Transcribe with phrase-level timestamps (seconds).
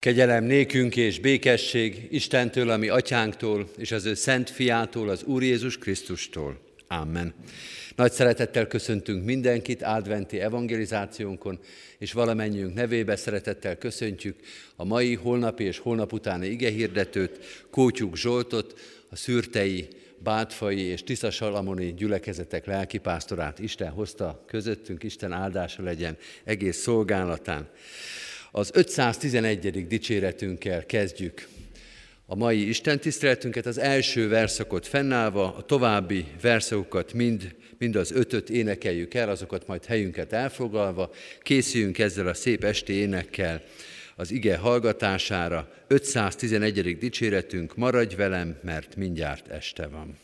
[0.00, 5.78] Kegyelem nékünk és békesség Istentől, ami atyánktól, és az ő szent fiától, az Úr Jézus
[5.78, 6.60] Krisztustól.
[6.88, 7.34] Amen.
[7.96, 11.58] Nagy szeretettel köszöntünk mindenkit adventi evangelizációnkon,
[11.98, 14.36] és valamennyiünk nevébe szeretettel köszöntjük
[14.76, 18.78] a mai, holnapi és holnap utáni igehirdetőt, Kótyuk Zsoltot,
[19.08, 19.88] a szürtei,
[20.18, 23.58] bátfai és tiszasalamoni gyülekezetek lelkipásztorát.
[23.58, 27.68] Isten hozta közöttünk, Isten áldása legyen egész szolgálatán.
[28.52, 29.86] Az 511.
[29.86, 31.48] dicséretünkkel kezdjük
[32.26, 38.50] a mai Isten tiszteletünket, az első verszakot fennállva, a további verszakokat mind, mind az ötöt
[38.50, 41.10] énekeljük el, azokat majd helyünket elfoglalva,
[41.42, 43.62] készüljünk ezzel a szép esti énekkel
[44.16, 45.68] az ige hallgatására.
[45.86, 46.98] 511.
[46.98, 50.18] dicséretünk, maradj velem, mert mindjárt este van.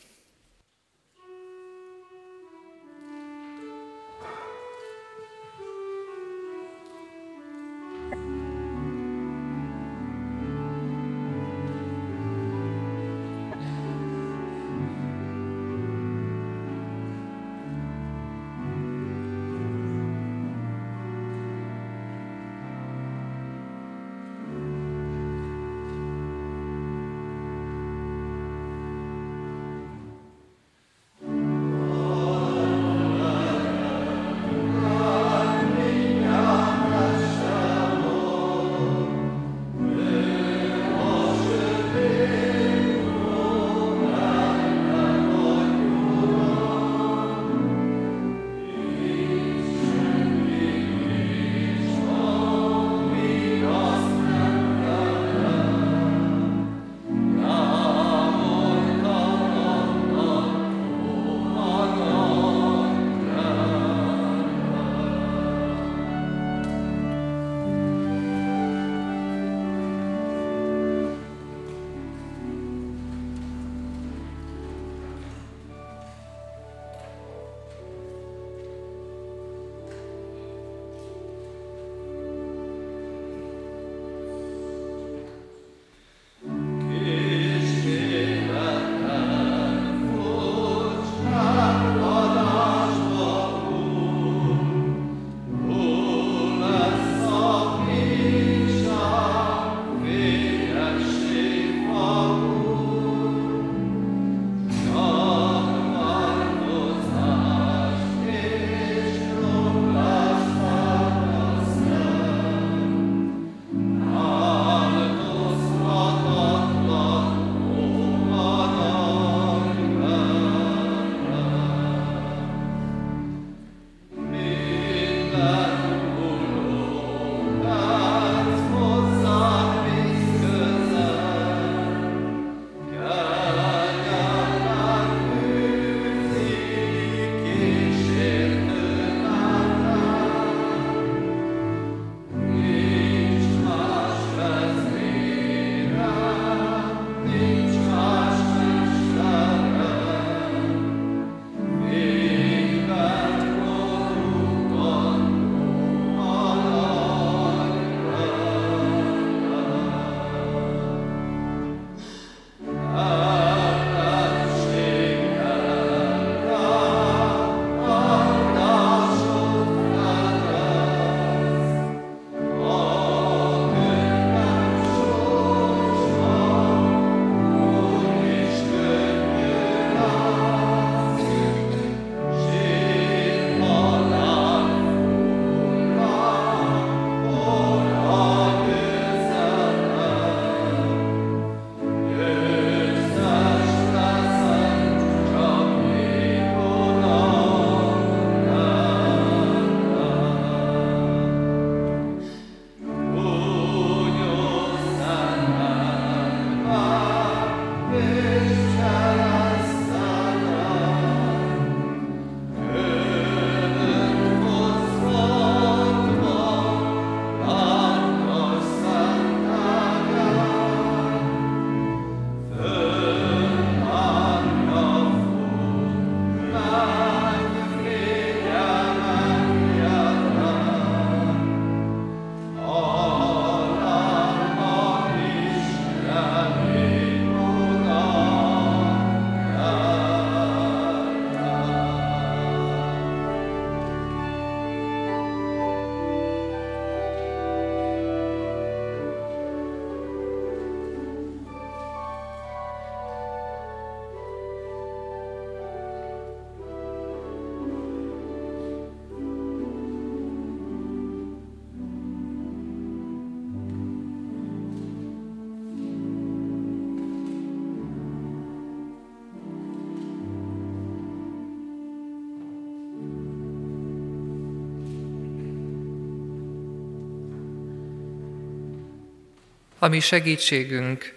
[279.86, 281.14] Ami segítségünk,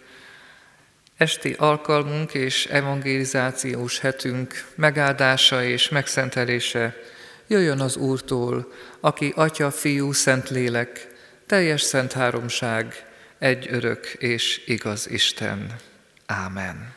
[1.17, 6.95] esti alkalmunk és evangelizációs hetünk megáldása és megszentelése
[7.47, 11.07] jöjjön az Úrtól, aki Atya, Fiú, Szentlélek,
[11.45, 13.05] teljes szent háromság,
[13.39, 15.75] egy örök és igaz Isten.
[16.25, 16.93] Ámen.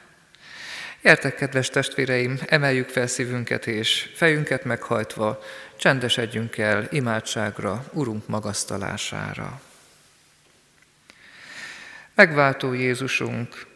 [1.02, 5.42] Értek, kedves testvéreim, emeljük fel szívünket és fejünket meghajtva,
[5.76, 9.60] csendesedjünk el imádságra, Urunk magasztalására.
[12.14, 13.66] Megváltó Jézusunk,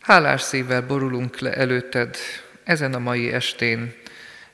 [0.00, 2.16] hálás szívvel borulunk le előtted
[2.64, 3.94] ezen a mai estén,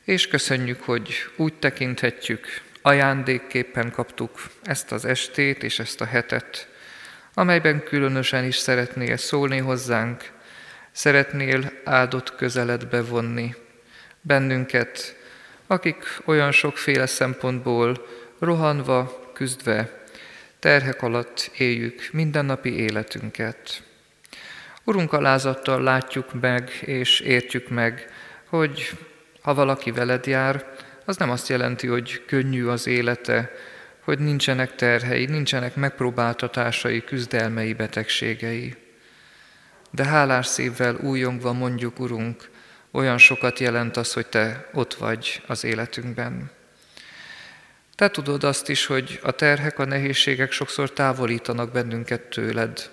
[0.05, 2.47] és köszönjük, hogy úgy tekinthetjük,
[2.83, 6.69] ajándékképpen kaptuk ezt az estét és ezt a hetet,
[7.35, 10.31] amelyben különösen is szeretnél szólni hozzánk,
[10.93, 13.55] szeretnél áldott közeledbe vonni
[14.21, 15.17] bennünket,
[15.67, 18.07] akik olyan sokféle szempontból
[18.39, 19.98] rohanva, küzdve,
[20.59, 23.83] terhek alatt éljük mindennapi életünket.
[24.85, 28.11] Urunk alázattal látjuk meg és értjük meg,
[28.49, 28.91] hogy
[29.43, 30.65] ha valaki veled jár,
[31.05, 33.51] az nem azt jelenti, hogy könnyű az élete,
[34.05, 38.77] hogy nincsenek terhei, nincsenek megpróbáltatásai, küzdelmei, betegségei.
[39.91, 42.51] De hálás szívvel újongva mondjuk, Urunk,
[42.91, 46.51] olyan sokat jelent az, hogy Te ott vagy az életünkben.
[47.99, 52.91] Te tudod azt is, hogy a terhek, a nehézségek sokszor távolítanak bennünket tőled.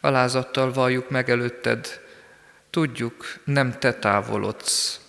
[0.00, 2.00] Alázattal valljuk meg előtted,
[2.70, 5.00] tudjuk, nem Te távolodsz,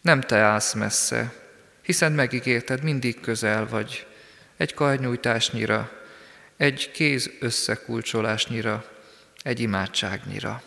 [0.00, 1.32] nem Te állsz messze,
[1.82, 4.06] hiszen megígérted, mindig közel vagy,
[4.56, 5.90] egy karnyújtásnyira,
[6.56, 8.84] egy kéz összekulcsolásnyira,
[9.42, 10.62] egy imádságnyira.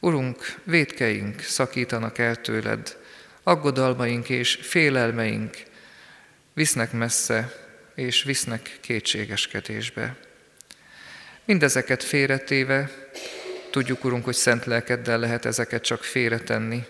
[0.00, 2.96] Urunk, védkeink szakítanak el tőled,
[3.42, 5.70] aggodalmaink és félelmeink
[6.54, 7.52] visznek messze,
[7.94, 10.16] és visznek kétségeskedésbe.
[11.44, 12.90] Mindezeket félretéve,
[13.70, 16.84] tudjuk, Urunk, hogy szent lelkeddel lehet ezeket csak félretenni.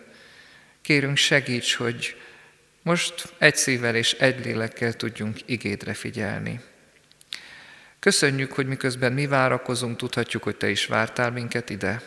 [0.83, 2.17] Kérünk segíts, hogy
[2.83, 6.61] most egy szívvel és egy lélekkel tudjunk igédre figyelni.
[7.99, 12.03] Köszönjük, hogy miközben mi várakozunk, tudhatjuk, hogy Te is vártál minket ide,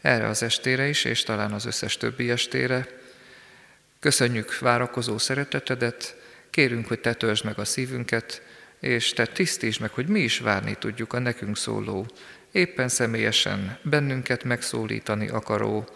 [0.00, 2.86] erre az estére is, és talán az összes többi estére.
[4.00, 6.16] Köszönjük várakozó szeretetedet,
[6.54, 8.42] kérünk, hogy Te töltsd meg a szívünket,
[8.80, 12.06] és Te tisztítsd meg, hogy mi is várni tudjuk a nekünk szóló,
[12.52, 15.88] éppen személyesen bennünket megszólítani akaró,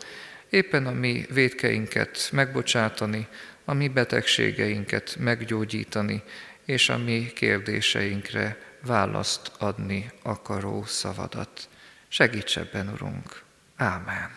[0.51, 3.27] éppen a mi védkeinket megbocsátani,
[3.65, 6.23] a mi betegségeinket meggyógyítani,
[6.65, 11.69] és a mi kérdéseinkre választ adni akaró szavadat.
[12.09, 13.43] Segíts ebben, Urunk!
[13.77, 14.31] Ámen.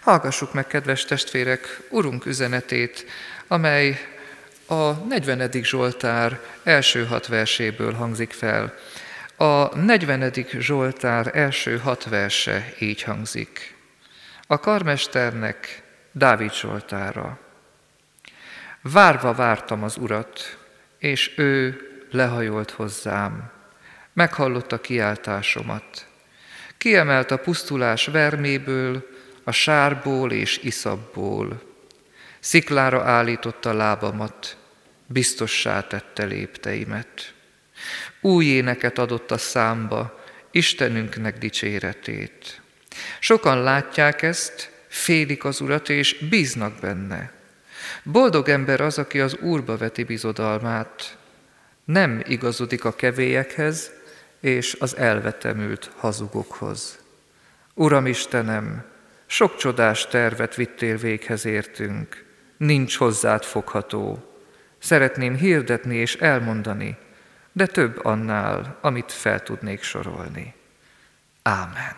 [0.00, 3.06] Hallgassuk meg, kedves testvérek, Urunk üzenetét,
[3.50, 3.98] amely
[4.66, 5.50] a 40.
[5.62, 8.74] Zsoltár első hat verséből hangzik fel.
[9.36, 10.32] A 40.
[10.58, 13.76] Zsoltár első hat verse így hangzik.
[14.46, 15.82] A karmesternek
[16.12, 17.38] Dávid Zsoltára.
[18.82, 20.58] Várva vártam az Urat,
[20.98, 23.50] és ő lehajolt hozzám,
[24.12, 26.06] meghallotta kiáltásomat.
[26.78, 29.08] Kiemelt a pusztulás verméből,
[29.44, 31.69] a sárból és iszabból.
[32.40, 34.56] Sziklára állította lábamat,
[35.06, 37.34] biztossá tette lépteimet.
[38.20, 40.18] Új éneket adott a számba,
[40.50, 42.60] Istenünknek dicséretét.
[43.18, 47.32] Sokan látják ezt, félik az Urat és bíznak benne.
[48.02, 51.16] Boldog ember az, aki az Úrba veti bizodalmát,
[51.84, 53.90] nem igazodik a kevélyekhez
[54.40, 56.98] és az elvetemült hazugokhoz.
[57.74, 58.84] Uram Istenem,
[59.26, 62.24] sok csodás tervet vittél véghez értünk,
[62.60, 64.32] nincs hozzád fogható.
[64.78, 66.96] Szeretném hirdetni és elmondani,
[67.52, 70.54] de több annál, amit fel tudnék sorolni.
[71.42, 71.96] Ámen.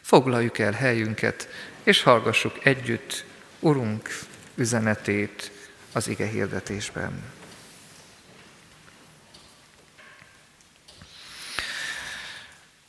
[0.00, 1.48] Foglaljuk el helyünket,
[1.82, 3.24] és hallgassuk együtt
[3.58, 4.08] Urunk
[4.54, 5.50] üzenetét
[5.92, 7.22] az ige hirdetésben.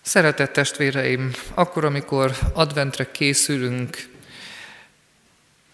[0.01, 4.10] Szeretett testvéreim, akkor, amikor adventre készülünk,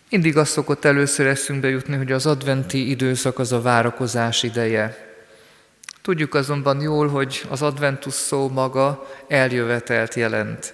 [0.09, 5.05] mindig azt szokott először eszünkbe jutni, hogy az adventi időszak az a várakozás ideje.
[6.01, 10.73] Tudjuk azonban jól, hogy az adventus szó maga eljövetelt jelent,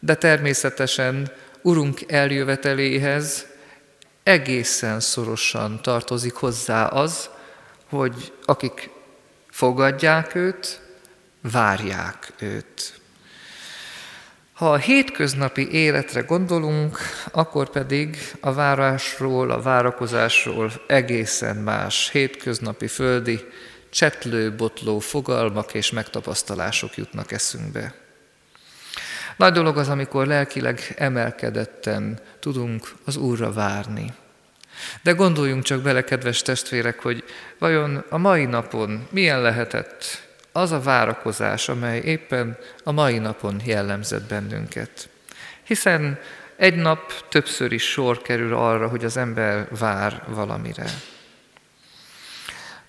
[0.00, 3.46] de természetesen Urunk eljöveteléhez
[4.22, 7.30] egészen szorosan tartozik hozzá az,
[7.88, 8.90] hogy akik
[9.50, 10.80] fogadják őt,
[11.40, 13.00] várják őt.
[14.62, 16.98] Ha a hétköznapi életre gondolunk,
[17.32, 23.40] akkor pedig a várásról, a várakozásról egészen más hétköznapi földi
[23.90, 27.94] csetlő, botló fogalmak és megtapasztalások jutnak eszünkbe.
[29.36, 34.12] Nagy dolog az, amikor lelkileg emelkedetten tudunk az Úrra várni.
[35.02, 37.24] De gondoljunk csak bele, kedves testvérek, hogy
[37.58, 44.28] vajon a mai napon milyen lehetett az a várakozás, amely éppen a mai napon jellemzett
[44.28, 45.08] bennünket.
[45.62, 46.18] Hiszen
[46.56, 50.86] egy nap többször is sor kerül arra, hogy az ember vár valamire.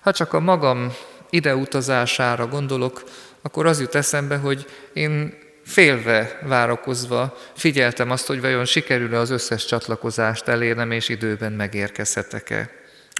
[0.00, 0.92] Ha csak a magam
[1.30, 3.02] ideutazására gondolok,
[3.42, 9.64] akkor az jut eszembe, hogy én félve várakozva figyeltem azt, hogy vajon sikerül-e az összes
[9.64, 12.70] csatlakozást elérnem, és időben megérkezhetek-e.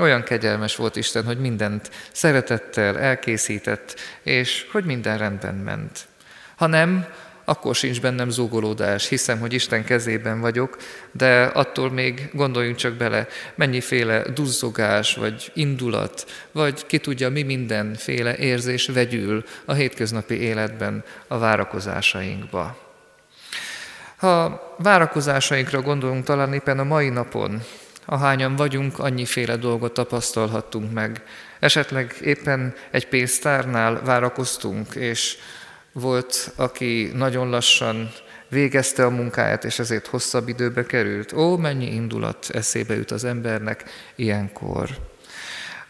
[0.00, 6.06] Olyan kegyelmes volt Isten, hogy mindent szeretettel elkészített, és hogy minden rendben ment.
[6.56, 7.06] Ha nem,
[7.44, 10.76] akkor sincs bennem zúgolódás, hiszem, hogy Isten kezében vagyok,
[11.12, 18.36] de attól még gondoljunk csak bele, mennyiféle duzzogás, vagy indulat, vagy ki tudja, mi mindenféle
[18.36, 22.78] érzés vegyül a hétköznapi életben a várakozásainkba.
[24.16, 27.62] Ha várakozásainkra gondolunk talán éppen a mai napon,
[28.04, 31.23] ahányan vagyunk, annyiféle dolgot tapasztalhattunk meg.
[31.58, 35.37] Esetleg éppen egy pénztárnál várakoztunk, és
[35.92, 38.11] volt, aki nagyon lassan
[38.49, 41.32] végezte a munkáját, és ezért hosszabb időbe került.
[41.32, 43.84] Ó, mennyi indulat eszébe jut az embernek
[44.14, 44.88] ilyenkor.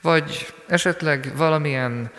[0.00, 2.10] Vagy esetleg valamilyen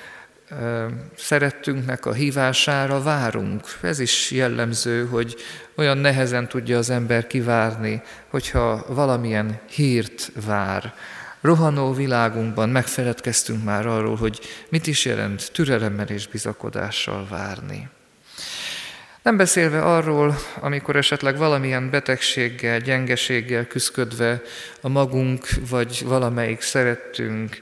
[1.15, 3.63] szerettünknek a hívására várunk.
[3.81, 5.35] Ez is jellemző, hogy
[5.75, 10.93] olyan nehezen tudja az ember kivárni, hogyha valamilyen hírt vár
[11.41, 14.39] rohanó világunkban megfeledkeztünk már arról, hogy
[14.69, 17.89] mit is jelent türelemmel és bizakodással várni.
[19.21, 24.41] Nem beszélve arról, amikor esetleg valamilyen betegséggel, gyengeséggel küzdködve
[24.81, 27.59] a magunk vagy valamelyik szerettünk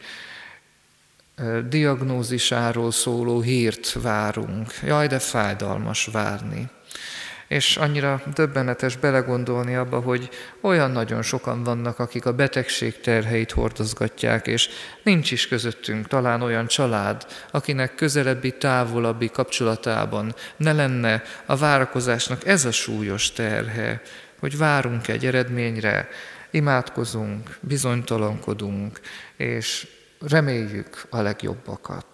[1.69, 4.73] diagnózisáról szóló hírt várunk.
[4.83, 6.69] Jaj, de fájdalmas várni
[7.53, 10.29] és annyira döbbenetes belegondolni abba, hogy
[10.61, 14.69] olyan nagyon sokan vannak, akik a betegség terheit hordozgatják, és
[15.03, 22.65] nincs is közöttünk talán olyan család, akinek közelebbi, távolabbi kapcsolatában ne lenne a várakozásnak ez
[22.65, 24.01] a súlyos terhe,
[24.39, 26.09] hogy várunk egy eredményre,
[26.51, 28.99] imádkozunk, bizonytalankodunk,
[29.37, 29.87] és
[30.27, 32.05] reméljük a legjobbakat.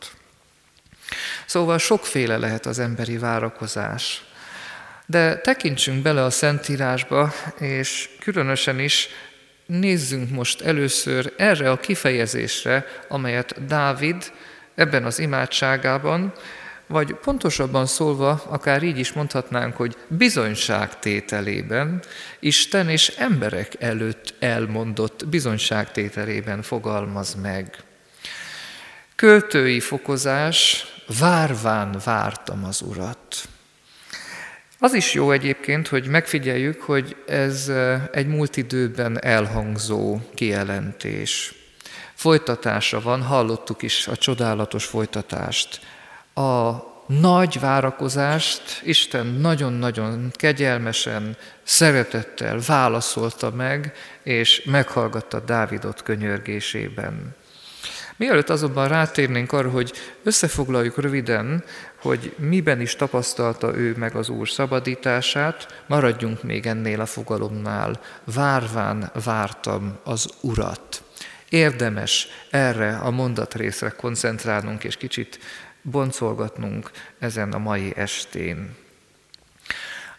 [1.46, 4.24] Szóval sokféle lehet az emberi várakozás.
[5.10, 9.10] De tekintsünk bele a Szentírásba, és különösen is
[9.66, 14.32] nézzünk most először erre a kifejezésre, amelyet Dávid
[14.76, 16.34] ebben az imádságában,
[16.88, 22.02] vagy pontosabban szólva, akár így is mondhatnánk, hogy bizonyságtételében,
[22.40, 27.78] Isten és emberek előtt elmondott bizonyságtételében fogalmaz meg.
[29.16, 30.86] Költői fokozás,
[31.20, 33.48] várván vártam az Urat.
[34.82, 37.72] Az is jó egyébként, hogy megfigyeljük, hogy ez
[38.12, 41.54] egy múlt időben elhangzó kijelentés.
[42.14, 45.80] Folytatása van, hallottuk is a csodálatos folytatást.
[46.34, 46.72] A
[47.08, 53.94] nagy várakozást Isten nagyon-nagyon kegyelmesen, szeretettel válaszolta meg,
[54.24, 57.36] és meghallgatta Dávidot könyörgésében.
[58.20, 61.64] Mielőtt azonban rátérnénk arra, hogy összefoglaljuk röviden,
[61.96, 68.00] hogy miben is tapasztalta ő meg az Úr szabadítását, maradjunk még ennél a fogalomnál.
[68.24, 71.04] Várván vártam az Urat.
[71.50, 75.40] Érdemes erre a mondatrészre koncentrálnunk és kicsit
[75.82, 78.76] boncolgatnunk ezen a mai estén.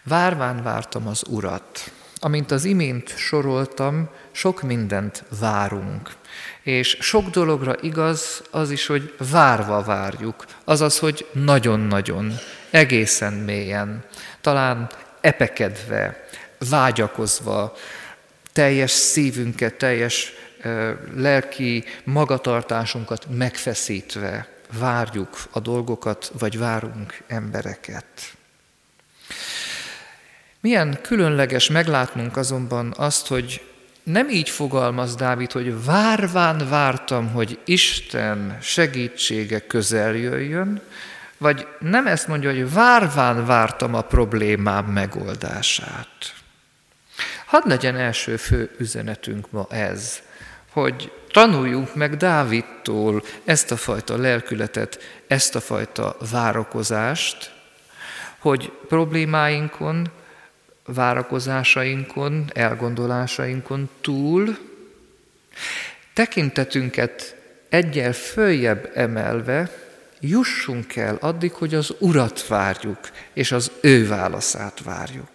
[0.02, 1.92] Várván vártam az Urat.
[2.16, 6.18] Amint az imént soroltam, sok mindent várunk.
[6.62, 12.34] És sok dologra igaz az is, hogy várva várjuk, azaz, hogy nagyon-nagyon,
[12.70, 14.04] egészen mélyen,
[14.40, 14.90] talán
[15.20, 16.28] epekedve,
[16.68, 17.76] vágyakozva,
[18.52, 20.32] teljes szívünket, teljes
[21.14, 24.48] lelki magatartásunkat megfeszítve
[24.78, 28.04] várjuk a dolgokat, vagy várunk embereket.
[30.60, 33.69] Milyen különleges meglátnunk azonban azt, hogy
[34.02, 40.80] nem így fogalmaz Dávid, hogy várván vártam, hogy Isten segítsége közel jöjjön,
[41.38, 46.34] vagy nem ezt mondja, hogy várván vártam a problémám megoldását.
[47.46, 50.22] Hadd legyen első fő üzenetünk ma ez,
[50.72, 57.52] hogy tanuljunk meg Dávidtól ezt a fajta lelkületet, ezt a fajta várakozást,
[58.38, 60.10] hogy problémáinkon,
[60.94, 64.58] várakozásainkon, elgondolásainkon túl
[66.12, 67.36] tekintetünket
[67.68, 69.70] egyel följebb emelve
[70.20, 72.98] jussunk el addig, hogy az Urat várjuk,
[73.32, 75.28] és az ő válaszát várjuk.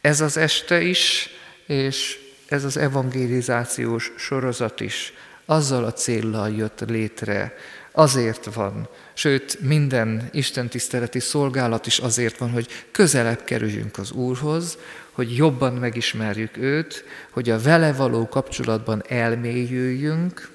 [0.00, 1.28] Ez az este is,
[1.66, 2.18] és
[2.48, 5.12] ez az evangelizációs sorozat is
[5.44, 7.56] azzal a céllal jött létre,
[7.96, 14.78] azért van, sőt minden Isten tiszteleti szolgálat is azért van, hogy közelebb kerüljünk az Úrhoz,
[15.12, 20.52] hogy jobban megismerjük őt, hogy a vele való kapcsolatban elmélyüljünk,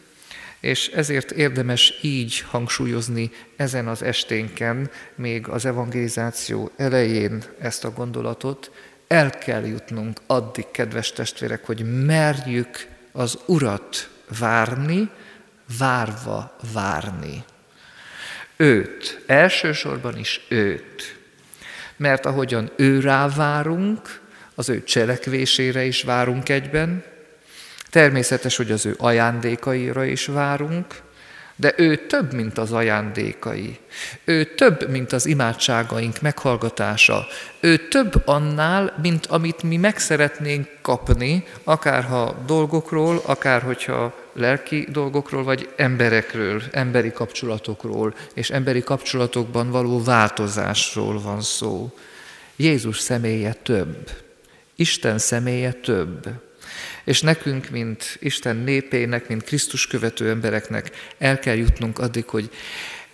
[0.60, 8.72] és ezért érdemes így hangsúlyozni ezen az esténken, még az evangelizáció elején ezt a gondolatot,
[9.08, 15.10] el kell jutnunk addig, kedves testvérek, hogy merjük az Urat várni,
[15.78, 17.44] várva várni.
[18.58, 21.18] Őt, elsősorban is őt.
[21.98, 24.22] Mert ahogyan ő rá várunk,
[24.56, 27.04] az ő cselekvésére is várunk egyben,
[27.90, 31.02] természetes, hogy az ő ajándékaira is várunk,
[31.60, 33.78] de ő több, mint az ajándékai.
[34.24, 37.28] Ő több, mint az imádságaink meghallgatása.
[37.60, 44.88] Ő több annál, mint amit mi meg szeretnénk kapni, akár ha dolgokról, akár hogyha lelki
[44.92, 51.94] dolgokról, vagy emberekről, emberi kapcsolatokról, és emberi kapcsolatokban való változásról van szó.
[52.56, 54.10] Jézus személye több.
[54.76, 56.30] Isten személye több.
[57.10, 62.50] És nekünk, mint Isten népének, mint Krisztus követő embereknek el kell jutnunk addig, hogy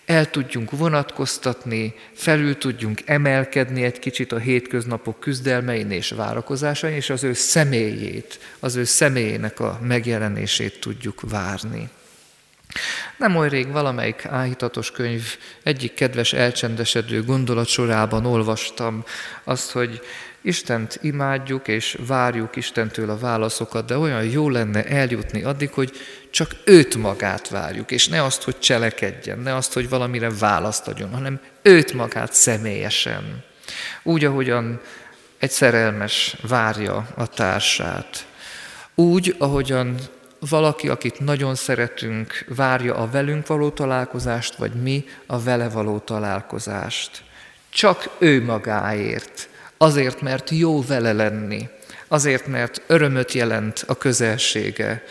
[0.05, 7.23] el tudjunk vonatkoztatni, felül tudjunk emelkedni egy kicsit a hétköznapok küzdelmein és várakozásain, és az
[7.23, 11.89] ő személyét, az ő személyének a megjelenését tudjuk várni.
[13.17, 19.03] Nem oly rég valamelyik áhítatos könyv egyik kedves elcsendesedő gondolat sorában olvastam
[19.43, 20.01] azt, hogy
[20.45, 25.91] Istent imádjuk és várjuk Istentől a válaszokat, de olyan jó lenne eljutni addig, hogy
[26.29, 31.13] csak őt magát várjuk, és ne azt, hogy cselekedjen, ne azt, hogy valamire választ adjon,
[31.13, 33.43] hanem őt magát személyesen.
[34.03, 34.81] Úgy, ahogyan
[35.37, 38.25] egy szerelmes várja a társát.
[38.95, 39.95] Úgy, ahogyan
[40.49, 47.23] valaki, akit nagyon szeretünk, várja a velünk való találkozást, vagy mi a vele való találkozást.
[47.69, 51.69] Csak ő magáért Azért, mert jó vele lenni,
[52.07, 55.03] azért, mert örömöt jelent a közelsége,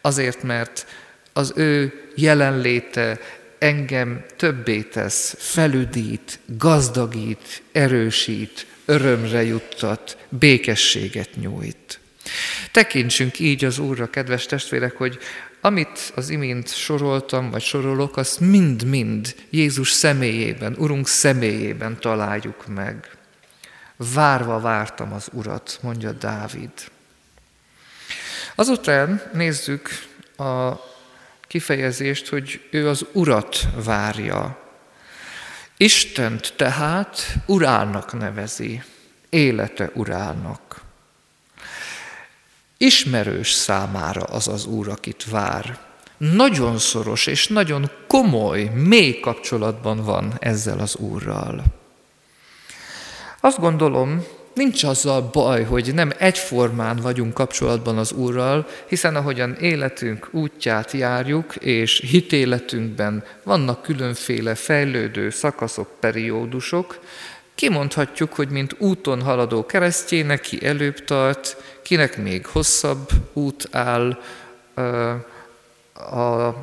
[0.00, 0.86] azért, mert
[1.32, 3.18] az ő jelenléte
[3.58, 12.00] engem többé tesz, felüdít, gazdagít, erősít, örömre juttat, békességet nyújt.
[12.72, 15.18] Tekintsünk így az Úrra, kedves testvérek, hogy
[15.60, 23.15] amit az imént soroltam, vagy sorolok, azt mind-mind Jézus személyében, Urunk személyében találjuk meg.
[23.96, 26.70] Várva vártam az Urat, mondja Dávid.
[28.54, 29.88] Azután nézzük
[30.36, 30.72] a
[31.40, 34.58] kifejezést, hogy ő az Urat várja.
[35.76, 38.82] Istent tehát urának nevezi,
[39.28, 40.80] élete urának.
[42.76, 45.78] Ismerős számára az az Úr, akit vár.
[46.16, 51.64] Nagyon szoros és nagyon komoly, mély kapcsolatban van ezzel az Úrral.
[53.46, 60.28] Azt gondolom, nincs azzal baj, hogy nem egyformán vagyunk kapcsolatban az Úrral, hiszen ahogyan életünk
[60.30, 66.98] útját járjuk, és hitéletünkben vannak különféle fejlődő szakaszok, periódusok,
[67.54, 74.18] kimondhatjuk, hogy mint úton haladó keresztjének ki előbb tart, kinek még hosszabb út áll
[75.94, 76.54] a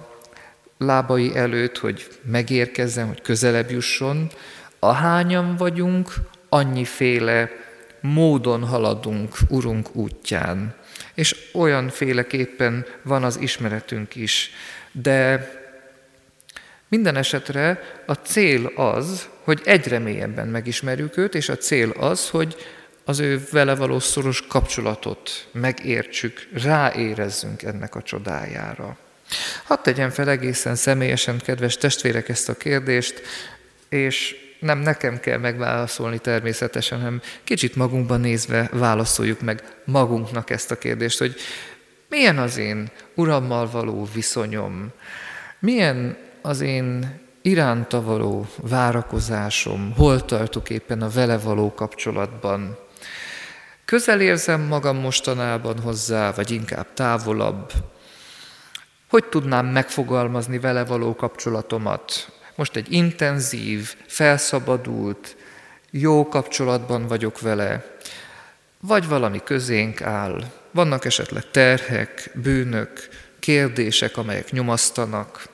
[0.78, 4.30] lábai előtt, hogy megérkezzen, hogy közelebb jusson.
[4.80, 6.14] Ahányan vagyunk,
[6.54, 7.50] annyiféle
[8.00, 10.76] módon haladunk Urunk útján.
[11.14, 14.52] És olyan féleképpen van az ismeretünk is.
[14.92, 15.52] De
[16.88, 22.56] minden esetre a cél az, hogy egyre mélyebben megismerjük őt, és a cél az, hogy
[23.04, 28.98] az ő vele való szoros kapcsolatot megértsük, ráérezzünk ennek a csodájára.
[29.64, 33.22] Hadd tegyen fel egészen személyesen, kedves testvérek, ezt a kérdést,
[33.90, 40.78] és nem nekem kell megválaszolni természetesen, hanem kicsit magunkban nézve válaszoljuk meg magunknak ezt a
[40.78, 41.36] kérdést, hogy
[42.10, 44.92] milyen az én Urammal való viszonyom,
[45.60, 52.78] milyen az én iránta való várakozásom, hol tartok éppen a vele való kapcsolatban.
[53.86, 57.72] Közel érzem magam mostanában hozzá, vagy inkább távolabb?
[59.10, 62.32] Hogy tudnám megfogalmazni vele való kapcsolatomat?
[62.56, 65.36] Most egy intenzív, felszabadult,
[65.92, 67.86] jó kapcsolatban vagyok vele,
[68.80, 75.48] vagy valami közénk áll, vannak esetleg terhek, bűnök, kérdések, amelyek nyomasztanak.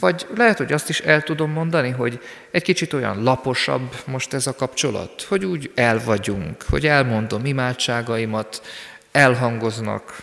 [0.00, 4.46] Vagy lehet, hogy azt is el tudom mondani, hogy egy kicsit olyan laposabb most ez
[4.46, 8.62] a kapcsolat, hogy úgy el vagyunk, hogy elmondom imádságaimat,
[9.12, 10.22] elhangoznak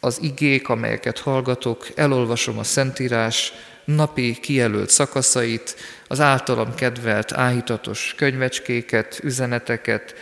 [0.00, 3.52] az igék, amelyeket hallgatok, elolvasom a Szentírás
[3.84, 5.76] napi kijelölt szakaszait,
[6.08, 10.14] az általam kedvelt áhítatos könyvecskéket, üzeneteket,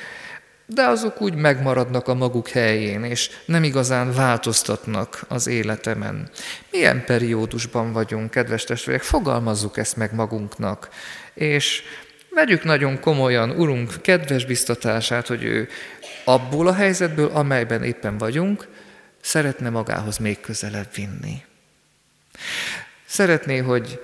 [0.66, 6.30] de azok úgy megmaradnak a maguk helyén, és nem igazán változtatnak az életemen.
[6.70, 9.02] Milyen periódusban vagyunk, kedves testvérek?
[9.02, 10.88] Fogalmazzuk ezt meg magunknak,
[11.34, 11.82] és
[12.30, 15.68] vegyük nagyon komolyan Urunk kedves biztatását, hogy ő
[16.24, 18.68] abból a helyzetből, amelyben éppen vagyunk,
[19.20, 21.42] szeretne magához még közelebb vinni.
[23.10, 24.00] Szeretné, hogy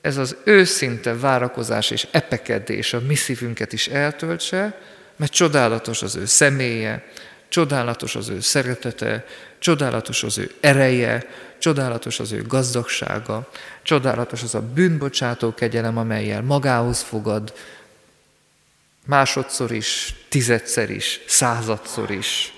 [0.00, 4.80] ez az őszinte várakozás és epekedés a mi szívünket is eltöltse,
[5.16, 7.04] mert csodálatos az ő személye,
[7.48, 9.26] csodálatos az ő szeretete,
[9.58, 11.26] csodálatos az ő ereje,
[11.58, 13.50] csodálatos az ő gazdagsága,
[13.82, 17.52] csodálatos az a bűnbocsátó kegyelem, amelyel magához fogad,
[19.06, 22.52] másodszor is, tizedszer is, századszor is.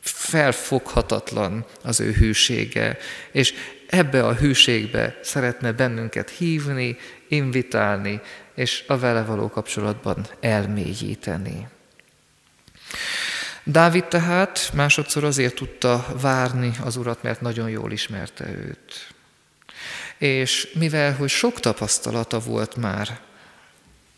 [0.00, 2.98] Felfoghatatlan az ő hűsége,
[3.32, 3.54] és
[3.88, 6.96] ebbe a hűségbe szeretne bennünket hívni,
[7.28, 8.20] invitálni,
[8.54, 11.68] és a vele való kapcsolatban elmélyíteni.
[13.62, 19.14] Dávid tehát másodszor azért tudta várni az urat, mert nagyon jól ismerte őt.
[20.18, 23.20] És mivel, hogy sok tapasztalata volt már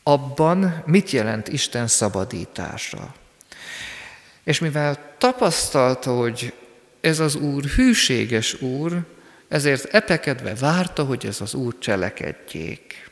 [0.03, 3.15] abban, mit jelent Isten szabadítása.
[4.45, 6.53] És mivel tapasztalta, hogy
[7.01, 9.05] ez az Úr hűséges Úr,
[9.49, 13.11] ezért epekedve várta, hogy ez az Úr cselekedjék.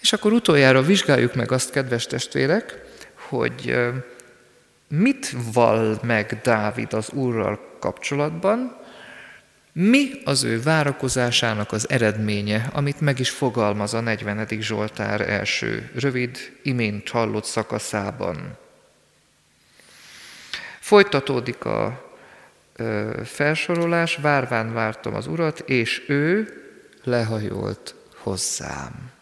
[0.00, 2.82] És akkor utoljára vizsgáljuk meg azt, kedves testvérek,
[3.14, 3.76] hogy
[4.88, 8.82] mit val meg Dávid az Úrral kapcsolatban,
[9.72, 14.46] mi az ő várakozásának az eredménye, amit meg is fogalmaz a 40.
[14.60, 18.56] Zsoltár első rövid, imént hallott szakaszában.
[20.80, 22.03] Folytatódik a
[23.24, 26.52] felsorolás, várván vártam az urat, és ő
[27.04, 29.12] lehajolt hozzám.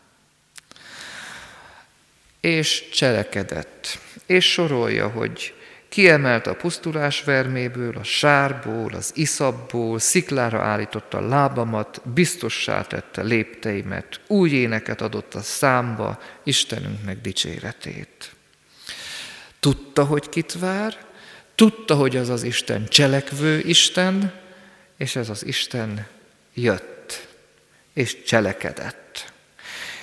[2.41, 3.99] És cselekedett.
[4.27, 5.55] És sorolja, hogy
[5.89, 14.21] kiemelt a pusztulás verméből, a sárból, az iszabból, sziklára állította a lábamat, biztossá tette lépteimet,
[14.27, 18.35] új éneket adott a számba, Istenünknek dicséretét.
[19.61, 20.97] Tudta, hogy kit vár,
[21.55, 24.33] tudta, hogy az az Isten cselekvő Isten,
[24.97, 26.07] és ez az Isten
[26.55, 27.27] jött,
[27.95, 29.33] és cselekedett.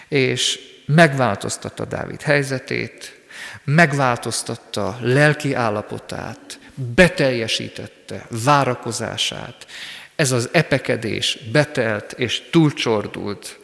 [0.08, 3.20] És megváltoztatta Dávid helyzetét,
[3.64, 6.60] megváltoztatta lelki állapotát,
[6.96, 9.68] beteljesítette várakozását.
[10.16, 13.60] Ez az epekedés betelt és túlcsordult.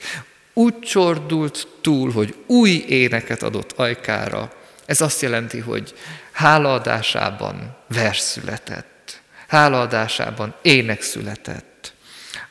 [0.53, 4.53] Úgy csordult túl, hogy új éneket adott ajkára.
[4.85, 5.93] Ez azt jelenti, hogy
[6.35, 9.21] hálaadásában vers született.
[9.47, 11.93] Hálaadásában ének született.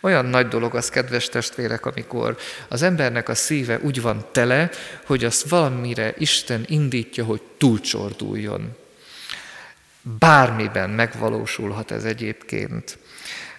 [0.01, 2.37] Olyan nagy dolog az, kedves testvérek, amikor
[2.69, 4.71] az embernek a szíve úgy van tele,
[5.07, 8.77] hogy azt valamire Isten indítja, hogy túlcsorduljon.
[10.19, 12.99] Bármiben megvalósulhat ez egyébként.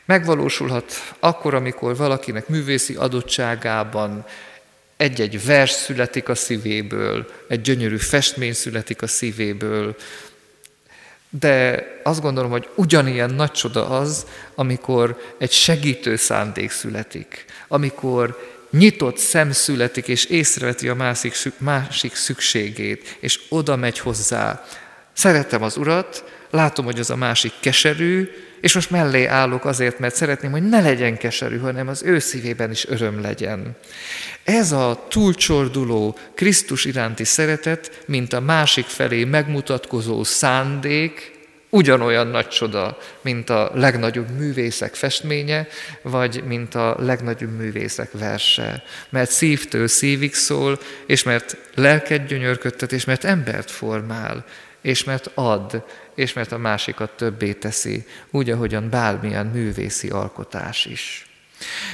[0.06, 4.26] Megvalósulhat akkor, amikor valakinek művészi adottságában
[4.98, 9.96] egy-egy vers születik a szívéből, egy gyönyörű festmény születik a szívéből,
[11.40, 19.18] de azt gondolom, hogy ugyanilyen nagy csoda az, amikor egy segítő szándék születik, amikor nyitott
[19.18, 24.66] szem születik, és észreveti a másik, másik szükségét, és oda megy hozzá.
[25.14, 28.30] Szeretem az Urat, látom, hogy az a másik keserű,
[28.62, 32.72] és most mellé állok azért, mert szeretném, hogy ne legyen keserű, hanem az ő szívében
[32.72, 33.76] is öröm legyen.
[34.44, 41.34] Ez a túlcsorduló Krisztus iránti szeretet, mint a másik felé megmutatkozó szándék,
[41.76, 45.68] ugyanolyan nagy csoda, mint a legnagyobb művészek festménye,
[46.02, 48.84] vagy mint a legnagyobb művészek verse.
[49.10, 54.46] Mert szívtől szívig szól, és mert lelket gyönyörködtet, és mert embert formál,
[54.86, 55.84] és mert ad,
[56.16, 61.26] és mert a másikat többé teszi, úgy, ahogyan bármilyen művészi alkotás is.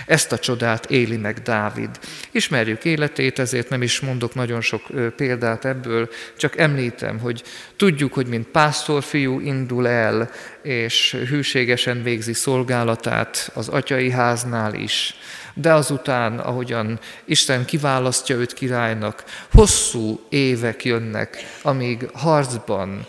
[0.06, 1.90] Ezt a csodát éli meg Dávid.
[2.32, 4.82] Ismerjük életét, ezért nem is mondok nagyon sok
[5.16, 7.44] példát ebből, csak említem, hogy
[7.76, 10.30] tudjuk, hogy mint pásztorfiú indul el,
[10.62, 15.16] és hűségesen végzi szolgálatát az atyai háznál is,
[15.54, 23.06] de azután, ahogyan Isten kiválasztja őt királynak, hosszú évek jönnek, amíg harcban,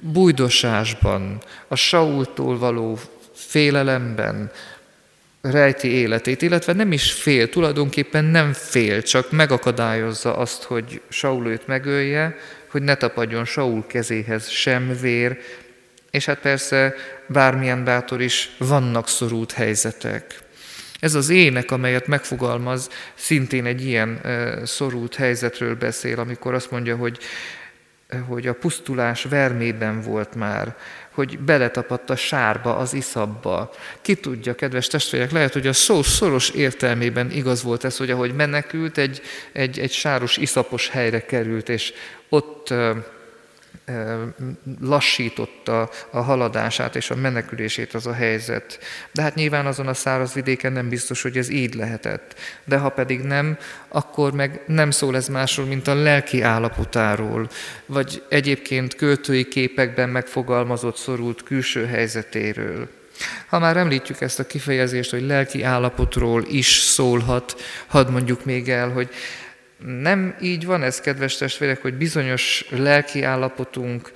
[0.00, 2.98] bújdosásban, a Saultól való
[3.34, 4.50] félelemben,
[5.40, 11.66] rejti életét, illetve nem is fél, tulajdonképpen nem fél, csak megakadályozza azt, hogy Saul őt
[11.66, 12.36] megölje,
[12.70, 15.38] hogy ne tapadjon Saul kezéhez sem vér,
[16.10, 16.94] és hát persze
[17.26, 20.47] bármilyen bátor is vannak szorult helyzetek.
[21.00, 24.20] Ez az ének, amelyet megfogalmaz, szintén egy ilyen
[24.64, 27.18] szorult helyzetről beszél, amikor azt mondja, hogy,
[28.26, 30.76] hogy a pusztulás vermében volt már,
[31.10, 33.70] hogy beletapadt a sárba, az iszabba.
[34.00, 38.34] Ki tudja, kedves testvérek, lehet, hogy a szó szoros értelmében igaz volt ez, hogy ahogy
[38.34, 39.20] menekült, egy,
[39.52, 41.92] egy, egy sáros, iszapos helyre került, és
[42.28, 42.74] ott
[44.80, 48.78] lassította a haladását és a menekülését az a helyzet.
[49.12, 52.34] De hát nyilván azon a száraz vidéken nem biztos, hogy ez így lehetett.
[52.64, 57.48] De ha pedig nem, akkor meg nem szól ez másról, mint a lelki állapotáról,
[57.86, 62.88] vagy egyébként költői képekben megfogalmazott szorult külső helyzetéről.
[63.46, 68.90] Ha már említjük ezt a kifejezést, hogy lelki állapotról is szólhat, hadd mondjuk még el,
[68.90, 69.10] hogy
[69.86, 74.12] nem így van ez, kedves testvérek, hogy bizonyos lelki állapotunk,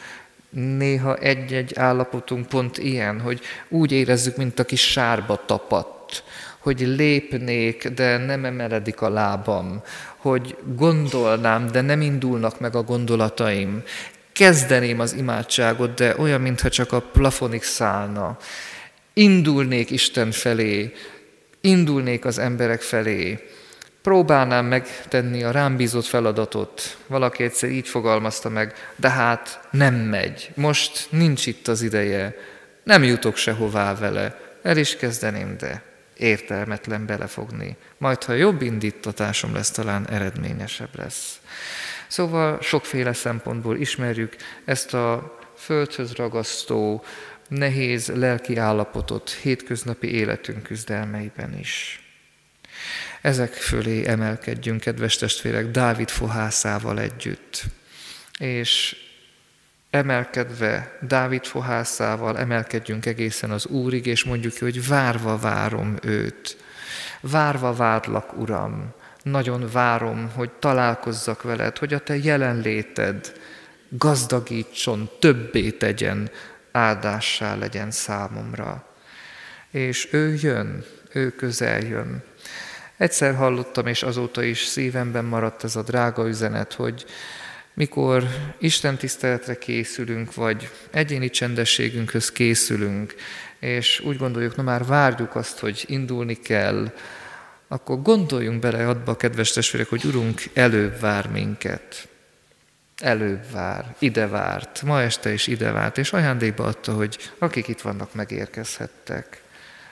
[0.51, 6.25] néha egy-egy állapotunk pont ilyen, hogy úgy érezzük, mint aki sárba tapadt,
[6.59, 9.83] hogy lépnék, de nem emeledik a lábam,
[10.17, 13.83] hogy gondolnám, de nem indulnak meg a gondolataim.
[14.33, 18.37] Kezdeném az imádságot, de olyan, mintha csak a plafonig szállna.
[19.13, 20.93] Indulnék Isten felé,
[21.61, 23.39] indulnék az emberek felé,
[24.03, 26.99] próbálnám megtenni a rám bízott feladatot.
[27.07, 30.51] Valaki egyszer így fogalmazta meg, de hát nem megy.
[30.55, 32.35] Most nincs itt az ideje.
[32.83, 34.41] Nem jutok sehová vele.
[34.63, 35.83] El is kezdeném, de
[36.17, 37.77] értelmetlen belefogni.
[37.99, 41.41] Majd, ha jobb indítatásom lesz, talán eredményesebb lesz.
[42.09, 47.05] Szóval sokféle szempontból ismerjük ezt a földhöz ragasztó,
[47.49, 52.02] nehéz lelki állapotot hétköznapi életünk küzdelmeiben is.
[53.21, 57.63] Ezek fölé emelkedjünk, kedves testvérek, Dávid fohászával együtt.
[58.39, 58.97] És
[59.91, 66.57] emelkedve Dávid fohászával emelkedjünk egészen az Úrig, és mondjuk hogy várva várom őt.
[67.21, 73.33] Várva várlak, Uram, nagyon várom, hogy találkozzak veled, hogy a te jelenléted
[73.89, 76.31] gazdagítson, többé tegyen,
[76.73, 78.87] áldássá legyen számomra.
[79.71, 82.23] És ő jön, ő közel jön.
[83.03, 87.05] Egyszer hallottam, és azóta is szívemben maradt ez a drága üzenet, hogy
[87.75, 88.25] mikor
[88.59, 93.15] Isten tiszteletre készülünk, vagy egyéni csendességünkhöz készülünk,
[93.59, 96.93] és úgy gondoljuk, na már várjuk azt, hogy indulni kell,
[97.69, 102.09] akkor gondoljunk bele abba, kedves testvérek, hogy Urunk előbb vár minket.
[102.99, 107.81] Előbb vár, ide várt, ma este is ide várt, és ajándékba adta, hogy akik itt
[107.81, 109.43] vannak, megérkezhettek.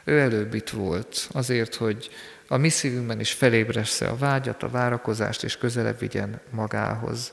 [0.05, 2.11] Ő előbb itt volt, azért, hogy
[2.53, 7.33] a mi szívünkben is felébressze a vágyat, a várakozást, és közelebb vigyen magához.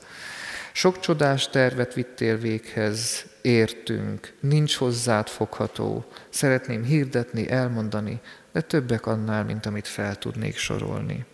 [0.72, 8.20] Sok csodás tervet vittél véghez, értünk, nincs hozzád fogható, szeretném hirdetni, elmondani,
[8.52, 11.24] de többek annál, mint amit fel tudnék sorolni.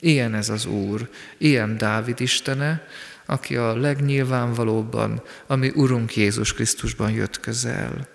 [0.00, 2.86] Ilyen ez az Úr, ilyen Dávid Istene,
[3.26, 8.08] aki a legnyilvánvalóbban, ami Urunk Jézus Krisztusban jött közel.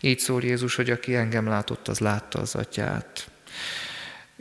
[0.00, 3.30] Így szól Jézus, hogy aki engem látott, az látta az atyát.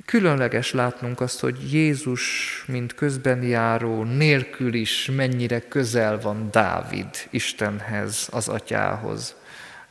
[0.05, 8.27] Különleges látnunk azt, hogy Jézus, mint közben járó, nélkül is mennyire közel van Dávid Istenhez,
[8.31, 9.35] az atyához.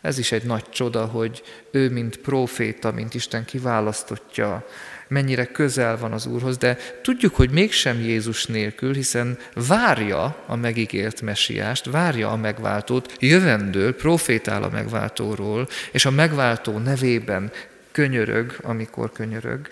[0.01, 4.67] Ez is egy nagy csoda, hogy ő, mint próféta, mint Isten kiválasztottja,
[5.09, 11.21] mennyire közel van az Úrhoz, de tudjuk, hogy mégsem Jézus nélkül, hiszen várja a megígért
[11.21, 17.53] mesiást, várja a megváltót, jövendől profétál a megváltóról, és a megváltó nevében
[17.93, 19.69] könyörög, amikor könyörög,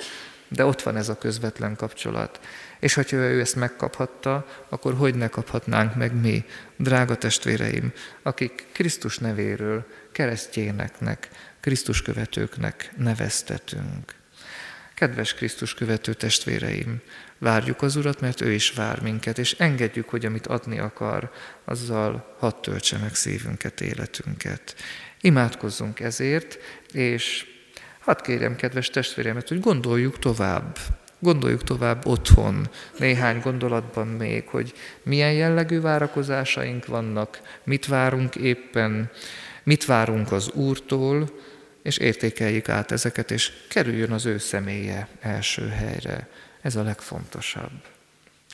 [0.54, 2.40] de ott van ez a közvetlen kapcsolat.
[2.80, 6.44] És hogyha ő ezt megkaphatta, akkor hogy ne kaphatnánk meg mi,
[6.76, 11.28] drága testvéreim, akik Krisztus nevéről keresztjéneknek,
[11.60, 14.14] Krisztus követőknek neveztetünk.
[14.94, 17.00] Kedves Krisztus követő testvéreim,
[17.38, 21.30] várjuk az Urat, mert ő is vár minket, és engedjük, hogy amit adni akar,
[21.64, 24.74] azzal hadd töltse meg szívünket, életünket.
[25.20, 26.58] Imádkozzunk ezért,
[26.92, 27.53] és
[28.04, 30.78] Hadd kérjem, kedves testvéremet, hogy gondoljuk tovább.
[31.18, 39.10] Gondoljuk tovább otthon, néhány gondolatban még, hogy milyen jellegű várakozásaink vannak, mit várunk éppen,
[39.62, 41.30] mit várunk az Úrtól,
[41.82, 46.28] és értékeljük át ezeket, és kerüljön az ő személye első helyre.
[46.60, 47.82] Ez a legfontosabb.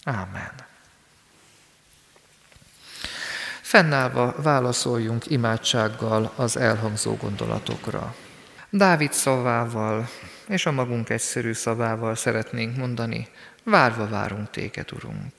[0.05, 0.53] Ámen.
[3.61, 8.15] Fennállva válaszoljunk imádsággal az elhangzó gondolatokra.
[8.73, 10.09] Dávid szavával
[10.49, 13.29] és a magunk egyszerű szavával szeretnénk mondani,
[13.65, 15.33] várva várunk téged, Urunk.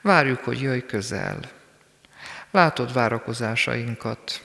[0.00, 1.40] Várjuk, hogy jöjj közel.
[2.50, 4.42] Látod várakozásainkat,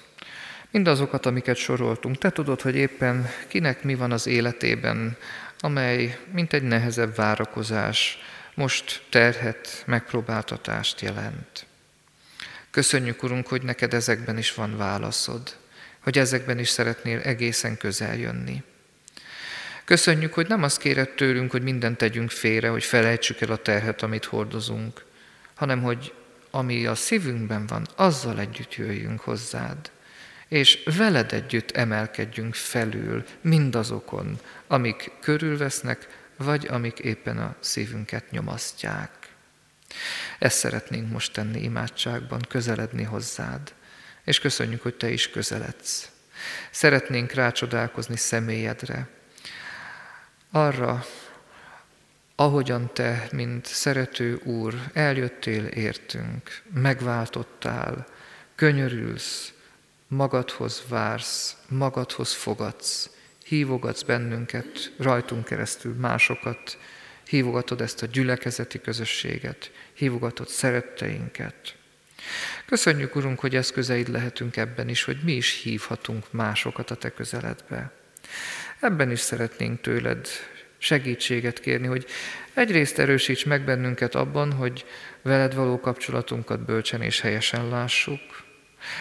[0.71, 2.17] mindazokat, amiket soroltunk.
[2.17, 5.17] Te tudod, hogy éppen kinek mi van az életében,
[5.59, 8.17] amely, mint egy nehezebb várakozás,
[8.53, 11.65] most terhet, megpróbáltatást jelent.
[12.71, 15.55] Köszönjük, Urunk, hogy neked ezekben is van válaszod,
[16.03, 18.63] hogy ezekben is szeretnél egészen közel jönni.
[19.85, 24.01] Köszönjük, hogy nem azt kéred tőlünk, hogy mindent tegyünk félre, hogy felejtsük el a terhet,
[24.01, 25.05] amit hordozunk,
[25.53, 26.13] hanem hogy
[26.51, 29.91] ami a szívünkben van, azzal együtt jöjjünk hozzád,
[30.47, 39.09] és veled együtt emelkedjünk felül mindazokon, amik körülvesznek, vagy amik éppen a szívünket nyomasztják.
[40.39, 43.73] Ezt szeretnénk most tenni imádságban, közeledni hozzád,
[44.23, 46.11] és köszönjük, hogy Te is közeledsz.
[46.71, 49.07] Szeretnénk rácsodálkozni személyedre,
[50.51, 51.05] arra,
[52.35, 58.07] ahogyan Te, mint szerető Úr, eljöttél értünk, megváltottál,
[58.55, 59.53] könyörülsz,
[60.07, 63.09] magadhoz vársz, magadhoz fogadsz,
[63.45, 66.77] hívogatsz bennünket, rajtunk keresztül másokat,
[67.27, 71.75] hívogatod ezt a gyülekezeti közösséget, hívogatod szeretteinket.
[72.65, 77.91] Köszönjük, Urunk, hogy eszközeid lehetünk ebben is, hogy mi is hívhatunk másokat a Te közeledbe.
[78.79, 80.27] Ebben is szeretnénk tőled
[80.77, 82.05] segítséget kérni, hogy
[82.53, 84.85] egyrészt erősíts meg bennünket abban, hogy
[85.21, 88.21] veled való kapcsolatunkat bölcsen és helyesen lássuk,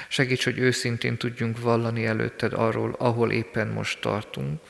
[0.08, 4.60] Segíts, hogy őszintén tudjunk vallani előtted arról, ahol éppen most tartunk.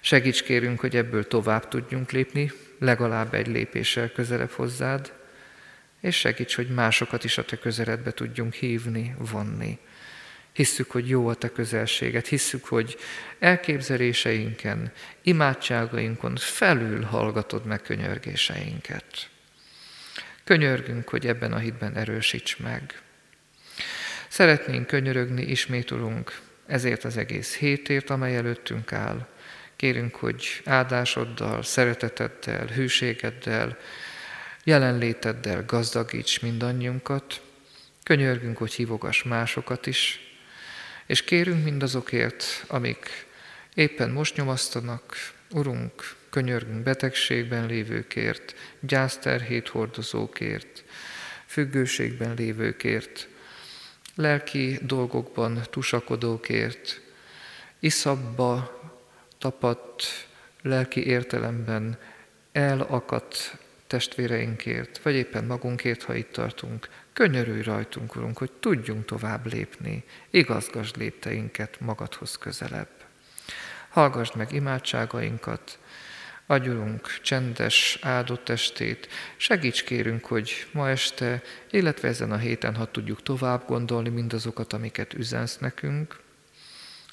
[0.00, 5.12] Segíts kérünk, hogy ebből tovább tudjunk lépni, legalább egy lépéssel közelebb hozzád,
[6.00, 9.78] és segíts, hogy másokat is a te közeledbe tudjunk hívni, vonni.
[10.52, 12.96] Hisszük, hogy jó a te közelséget, hisszük, hogy
[13.38, 19.28] elképzeléseinken, imádságainkon felül hallgatod meg könyörgéseinket.
[20.44, 23.02] Könyörgünk, hogy ebben a hitben erősíts meg.
[24.28, 29.26] Szeretnénk könyörögni, ismét Urunk, ezért az egész hétért, amely előttünk áll.
[29.76, 33.78] Kérünk, hogy áldásoddal, szereteteddel, hűségeddel,
[34.64, 37.42] jelenléteddel gazdagíts mindannyiunkat.
[38.02, 40.20] Könyörgünk, hogy hívogass másokat is,
[41.06, 43.26] és kérünk mindazokért, amik
[43.74, 45.16] éppen most nyomasztanak,
[45.50, 50.84] Urunk, könyörgünk betegségben lévőkért, gyászterhét hordozókért,
[51.46, 53.28] függőségben lévőkért,
[54.14, 57.00] lelki dolgokban tusakodókért,
[57.78, 58.80] iszabba
[59.38, 60.02] tapadt
[60.62, 61.98] lelki értelemben
[62.52, 63.56] elakadt
[63.88, 70.96] testvéreinkért, vagy éppen magunkért, ha itt tartunk, könyörülj rajtunk, Urunk, hogy tudjunk tovább lépni, igazgasd
[70.96, 72.88] lépteinket magadhoz közelebb.
[73.88, 75.78] Hallgasd meg imádságainkat,
[76.50, 83.22] Agyulunk csendes, áldott estét, segíts kérünk, hogy ma este, illetve ezen a héten, ha tudjuk
[83.22, 86.20] tovább gondolni mindazokat, amiket üzensz nekünk,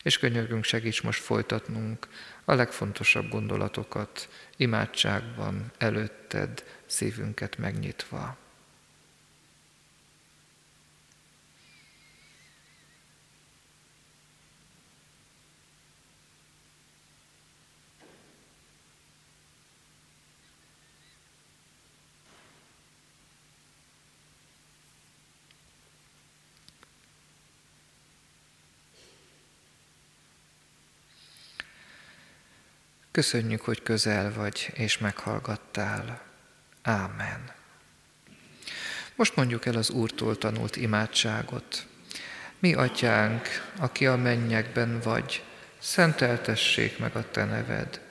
[0.03, 2.07] és könyörgünk, segíts most folytatnunk
[2.45, 8.37] a legfontosabb gondolatokat imádságban előtted, szívünket megnyitva.
[33.15, 36.21] Köszönjük, hogy közel vagy és meghallgattál.
[36.81, 37.51] Ámen.
[39.15, 41.85] Most mondjuk el az Úrtól tanult imádságot.
[42.59, 43.47] Mi, atyánk,
[43.79, 45.43] aki a mennyekben vagy,
[45.79, 48.01] szenteltessék meg a te neved.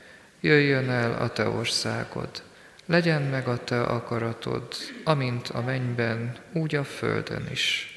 [0.40, 2.42] Jöjjön el a te országod,
[2.86, 4.74] legyen meg a te akaratod,
[5.04, 7.88] amint a mennyben, úgy a földön is.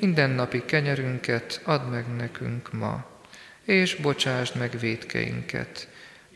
[0.00, 3.06] Minden napi kenyerünket add meg nekünk ma,
[3.64, 5.88] és bocsásd meg védkeinket,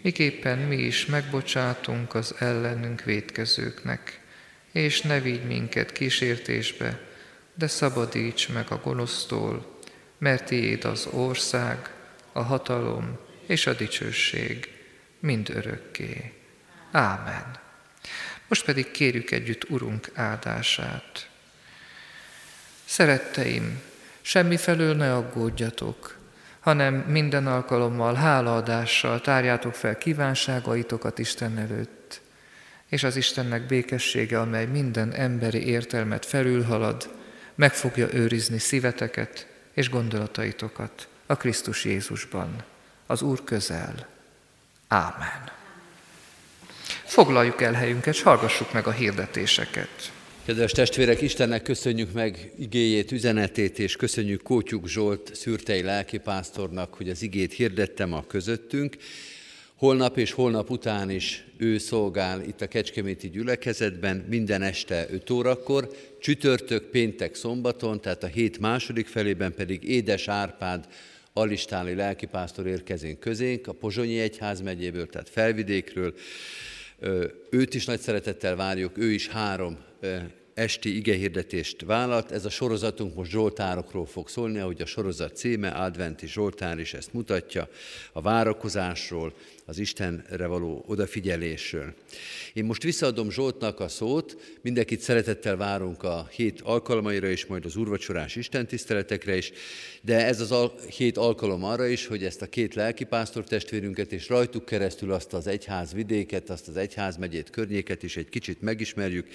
[0.03, 4.20] miképpen mi is megbocsátunk az ellenünk védkezőknek,
[4.72, 7.00] és ne vigy minket kísértésbe,
[7.55, 9.80] de szabadíts meg a gonosztól,
[10.18, 11.90] mert tiéd az ország,
[12.32, 14.68] a hatalom és a dicsőség
[15.20, 16.32] mind örökké.
[16.90, 17.61] Ámen.
[18.48, 21.28] Most pedig kérjük együtt Urunk áldását.
[22.84, 23.80] Szeretteim,
[24.20, 26.18] semmi felől ne aggódjatok,
[26.62, 32.20] hanem minden alkalommal hálaadással tárjátok fel kívánságaitokat Isten előtt,
[32.88, 37.10] és az Istennek békessége, amely minden emberi értelmet felülhalad,
[37.54, 42.64] meg fogja őrizni szíveteket és gondolataitokat a Krisztus Jézusban,
[43.06, 44.06] az Úr közel.
[44.88, 45.50] Ámen.
[47.04, 50.12] Foglaljuk el helyünket, és hallgassuk meg a hirdetéseket.
[50.47, 57.22] Kedves testvérek, Istennek köszönjük meg igéjét, üzenetét, és köszönjük Kótyuk Zsolt szürtei lelkipásztornak, hogy az
[57.22, 58.97] igét hirdettem a közöttünk.
[59.74, 65.90] Holnap és holnap után is ő szolgál itt a Kecskeméti gyülekezetben, minden este 5 órakor,
[66.20, 70.86] csütörtök, péntek, szombaton, tehát a hét második felében pedig Édes Árpád
[71.32, 76.14] alistáli lelkipásztor érkezén közénk, a Pozsonyi Egyház megyéből, tehát felvidékről.
[77.51, 79.90] Őt is nagy szeretettel várjuk, ő is három
[80.55, 82.30] esti igehirdetést vállalt.
[82.30, 87.12] Ez a sorozatunk most Zsoltárokról fog szólni, ahogy a sorozat címe, Adventi Zsoltár is ezt
[87.12, 87.68] mutatja,
[88.12, 89.34] a várakozásról,
[89.72, 91.94] az Istenre való odafigyelésről.
[92.52, 97.76] Én most visszaadom Zsoltnak a szót, mindenkit szeretettel várunk a hét alkalmaira és majd az
[97.76, 99.52] úrvacsorás istentiszteletekre is,
[100.02, 104.28] de ez az al- hét alkalom arra is, hogy ezt a két lelkipásztor testvérünket és
[104.28, 109.26] rajtuk keresztül azt az egyház vidéket, azt az egyház megyét környéket is egy kicsit megismerjük.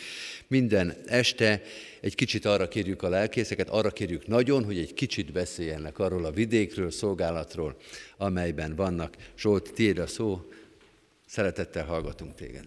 [0.48, 1.62] Minden este
[2.02, 6.32] egy kicsit arra kérjük a lelkészeket, arra kérjük nagyon, hogy egy kicsit beszéljenek arról a
[6.32, 7.78] vidékről, szolgálatról,
[8.18, 9.16] amelyben vannak.
[9.38, 10.50] Zsolt, tiéd a szó,
[11.26, 12.64] szeretettel hallgatunk téged.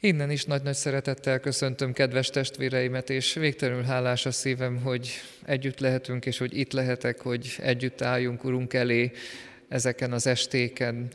[0.00, 5.10] Innen is nagy-nagy szeretettel köszöntöm kedves testvéreimet, és végtelenül hálás a szívem, hogy
[5.44, 9.12] együtt lehetünk, és hogy itt lehetek, hogy együtt álljunk Urunk elé
[9.68, 11.08] ezeken az estéken.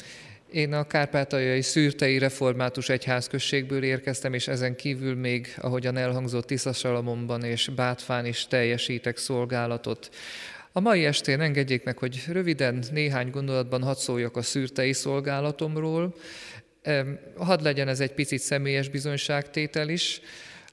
[0.51, 7.69] Én a Kárpátaljai Szűrtei Református Egyházközségből érkeztem, és ezen kívül még, ahogyan elhangzott Tiszasalamomban és
[7.75, 10.09] Bátfán is teljesítek szolgálatot.
[10.75, 16.15] A mai estén engedjék meg, hogy röviden néhány gondolatban hadd szóljak a szűrtei szolgálatomról.
[17.37, 20.21] Hadd legyen ez egy picit személyes bizonyságtétel is.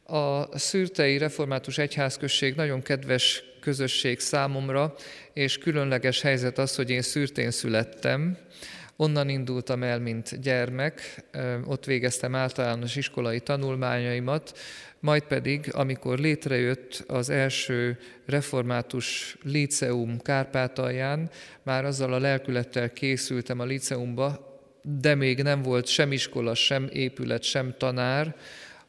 [0.04, 4.94] A szűrtei református egyházközség nagyon kedves közösség számomra,
[5.32, 8.38] és különleges helyzet az, hogy én szűrtén születtem,
[9.00, 11.24] Onnan indultam el, mint gyermek,
[11.64, 14.58] ott végeztem általános iskolai tanulmányaimat,
[14.98, 21.30] majd pedig, amikor létrejött az első református liceum Kárpátalján,
[21.62, 27.42] már azzal a lelkülettel készültem a liceumba, de még nem volt sem iskola, sem épület,
[27.42, 28.36] sem tanár,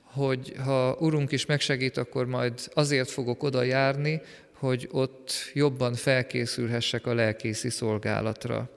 [0.03, 4.22] hogy ha Urunk is megsegít, akkor majd azért fogok oda járni,
[4.53, 8.70] hogy ott jobban felkészülhessek a lelkészi szolgálatra.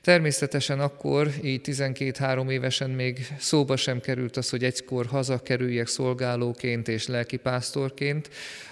[0.00, 7.06] Természetesen akkor, így 12-3 évesen még szóba sem került az, hogy egykor hazakerüljek szolgálóként és
[7.06, 8.28] lelkipásztorként,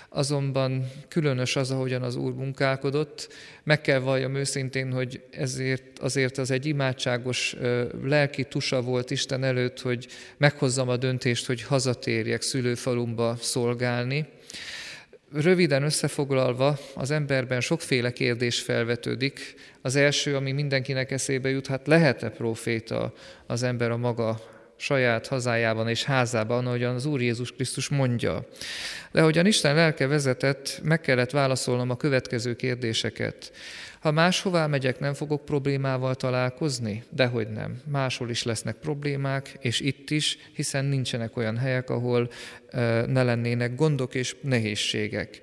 [0.09, 3.29] azonban különös az, ahogyan az Úr munkálkodott.
[3.63, 7.57] Meg kell valljam őszintén, hogy ezért azért az egy imádságos
[8.03, 10.07] lelki tusa volt Isten előtt, hogy
[10.37, 14.27] meghozzam a döntést, hogy hazatérjek szülőfalumba szolgálni.
[15.33, 19.55] Röviden összefoglalva, az emberben sokféle kérdés felvetődik.
[19.83, 23.13] Az első, ami mindenkinek eszébe jut, hát lehet-e proféta
[23.47, 28.47] az ember a maga saját hazájában és házában, ahogyan az Úr Jézus Krisztus mondja.
[29.13, 33.53] De ahogyan Isten lelke vezetett, meg kellett válaszolnom a következő kérdéseket.
[34.01, 37.05] Ha máshová megyek, nem fogok problémával találkozni?
[37.11, 37.81] Dehogy nem.
[37.91, 42.31] Máshol is lesznek problémák, és itt is, hiszen nincsenek olyan helyek, ahol
[43.07, 45.41] ne lennének gondok és nehézségek.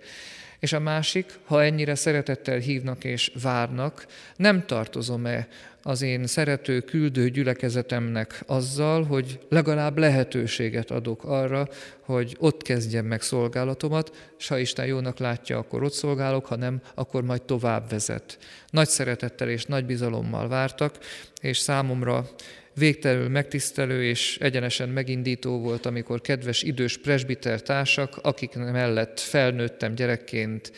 [0.64, 4.06] És a másik, ha ennyire szeretettel hívnak és várnak,
[4.36, 5.48] nem tartozom-e
[5.82, 11.68] az én szerető, küldő gyülekezetemnek azzal, hogy legalább lehetőséget adok arra,
[12.00, 16.82] hogy ott kezdjem meg szolgálatomat, és ha Isten jónak látja, akkor ott szolgálok, ha nem,
[16.96, 18.38] akkor majd tovább vezet.
[18.70, 20.98] Nagy szeretettel és nagy bizalommal vártak,
[21.42, 22.30] és számomra
[22.76, 30.72] végtelenül megtisztelő és egyenesen megindító volt, amikor kedves idős presbiter társak, akik mellett felnőttem gyerekként,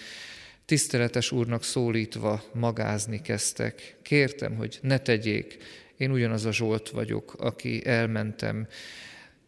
[0.66, 3.96] tiszteletes úrnak szólítva magázni kezdtek.
[4.02, 5.58] Kértem, hogy ne tegyék,
[5.98, 8.68] én ugyanaz a Zsolt vagyok, aki elmentem.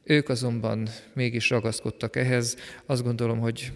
[0.03, 2.57] Ők azonban mégis ragaszkodtak ehhez.
[2.85, 3.71] Azt gondolom, hogy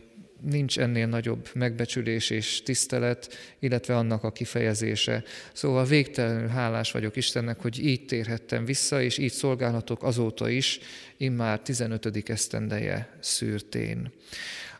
[0.50, 5.24] nincs ennél nagyobb megbecsülés és tisztelet, illetve annak a kifejezése.
[5.54, 10.80] Szóval végtelenül hálás vagyok Istennek, hogy így térhettem vissza, és így szolgálhatok azóta is,
[11.18, 12.30] immár 15.
[12.30, 14.12] esztendeje szűrtén.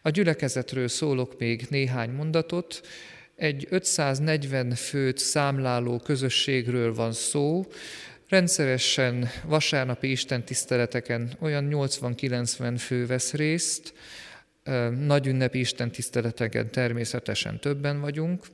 [0.02, 2.82] A gyülekezetről szólok még néhány mondatot.
[3.36, 7.66] Egy 540 főt számláló közösségről van szó,
[8.32, 13.94] Rendszeresen vasárnapi istentiszteleteken olyan 80-90 fő vesz részt,
[15.06, 18.46] nagy ünnepi istentiszteleteken természetesen többen vagyunk.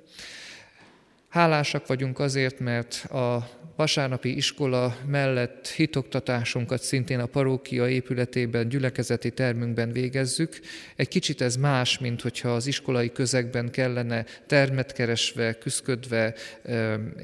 [1.30, 9.92] Hálásak vagyunk azért, mert a vasárnapi iskola mellett hitoktatásunkat szintén a parókia épületében, gyülekezeti termünkben
[9.92, 10.60] végezzük.
[10.96, 16.34] Egy kicsit ez más, mint hogyha az iskolai közegben kellene termet keresve, küszködve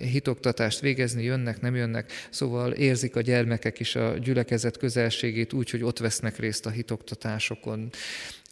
[0.01, 5.84] hitoktatást végezni, jönnek, nem jönnek, szóval érzik a gyermekek is a gyülekezet közelségét úgy, hogy
[5.84, 7.89] ott vesznek részt a hitoktatásokon.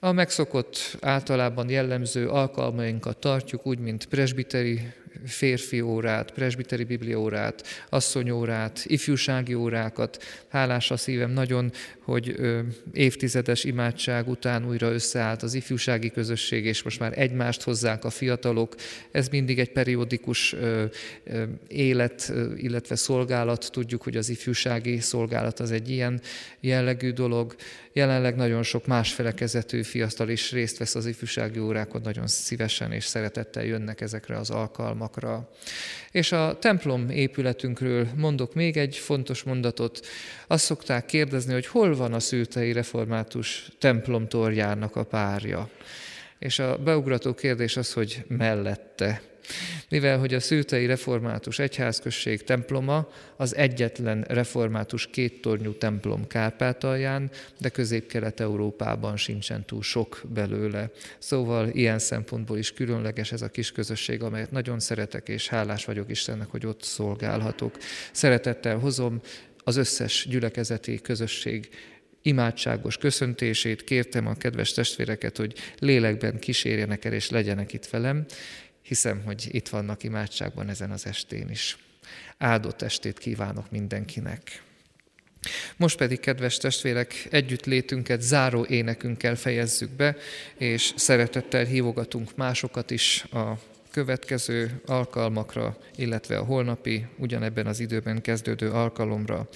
[0.03, 4.79] A megszokott, általában jellemző alkalmainkat tartjuk, úgy, mint presbiteri
[5.25, 10.23] férfi órát, presbiteri bibliórát, asszonyórát, ifjúsági órákat.
[10.47, 12.35] Hálás a szívem nagyon, hogy
[12.93, 18.75] évtizedes imádság után újra összeállt az ifjúsági közösség, és most már egymást hozzák a fiatalok.
[19.11, 20.55] Ez mindig egy periódikus
[21.67, 23.69] élet, illetve szolgálat.
[23.71, 26.21] Tudjuk, hogy az ifjúsági szolgálat az egy ilyen
[26.59, 27.55] jellegű dolog.
[27.93, 33.05] Jelenleg nagyon sok más felekezetű fiatal is részt vesz az ifjúsági órákon, nagyon szívesen és
[33.05, 35.49] szeretettel jönnek ezekre az alkalmakra.
[36.11, 39.99] És a templom épületünkről mondok még egy fontos mondatot.
[40.47, 45.69] Azt szokták kérdezni, hogy hol van a szültei református templom torjának a párja.
[46.39, 49.21] És a beugrató kérdés az, hogy mellette.
[49.89, 57.29] Mivel, hogy a szültei református egyházközség temploma az egyetlen református kéttornyú templom Kárpátalján,
[57.59, 60.89] de közép-kelet-európában sincsen túl sok belőle.
[61.19, 66.09] Szóval ilyen szempontból is különleges ez a kis közösség, amelyet nagyon szeretek, és hálás vagyok
[66.09, 67.77] Istennek, hogy ott szolgálhatok.
[68.11, 69.21] Szeretettel hozom
[69.63, 71.69] az összes gyülekezeti közösség
[72.21, 78.25] imádságos köszöntését, kértem a kedves testvéreket, hogy lélekben kísérjenek el és legyenek itt velem,
[78.82, 81.77] hiszem, hogy itt vannak imádságban ezen az estén is.
[82.38, 84.63] Áldott estét kívánok mindenkinek!
[85.77, 90.15] Most pedig, kedves testvérek, együtt létünket záró énekünkkel fejezzük be,
[90.57, 93.59] és szeretettel hívogatunk másokat is a
[93.91, 99.47] következő alkalmakra, illetve a holnapi, ugyanebben az időben kezdődő alkalomra.